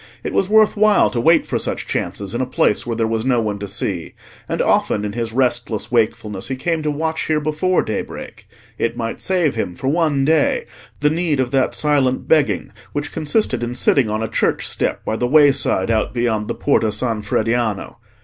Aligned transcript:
It 0.23 0.33
was 0.33 0.49
worth 0.49 0.75
while 0.75 1.11
to 1.11 1.21
wait 1.21 1.45
for 1.45 1.59
such 1.59 1.85
chances 1.85 2.33
in 2.33 2.41
a 2.41 2.47
place 2.47 2.87
where 2.87 2.95
there 2.95 3.05
was 3.05 3.23
no 3.23 3.39
one 3.39 3.59
to 3.59 3.67
see, 3.67 4.15
and 4.49 4.59
often 4.59 5.05
in 5.05 5.13
his 5.13 5.31
restless 5.31 5.91
wakefulness 5.91 6.47
he 6.47 6.55
came 6.55 6.81
to 6.81 6.89
watch 6.89 7.27
here 7.27 7.39
before 7.39 7.83
daybreak; 7.83 8.47
it 8.79 8.97
might 8.97 9.21
save 9.21 9.53
him 9.53 9.75
for 9.75 9.89
one 9.89 10.25
day 10.25 10.65
the 11.01 11.11
need 11.11 11.39
of 11.39 11.51
that 11.51 11.75
silent 11.75 12.27
begging 12.27 12.71
which 12.93 13.11
consisted 13.11 13.61
in 13.61 13.75
sitting 13.75 14.09
on 14.09 14.23
a 14.23 14.27
church 14.27 14.67
step 14.67 15.05
by 15.05 15.15
the 15.15 15.27
wayside 15.27 15.91
out 15.91 16.15
beyond 16.15 16.47
the 16.47 16.55
Porta 16.55 16.91
San 16.91 17.21
Frediano. 17.21 17.97